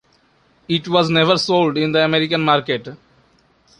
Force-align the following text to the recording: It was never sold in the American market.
It 0.67 0.87
was 0.87 1.11
never 1.11 1.37
sold 1.37 1.77
in 1.77 1.91
the 1.91 2.03
American 2.03 2.41
market. 2.41 2.87